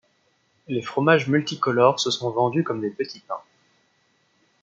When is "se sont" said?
1.99-2.31